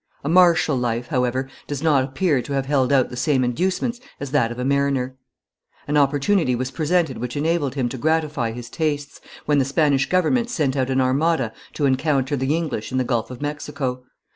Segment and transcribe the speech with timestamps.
[0.23, 4.31] A martial life, however, does not appear to have held out the same inducements as
[4.31, 5.15] that of a mariner.
[5.87, 10.49] An opportunity was presented which enabled him to gratify his tastes, when the Spanish government
[10.49, 14.03] sent out an armada to encounter the English in the Gulf of Mexico.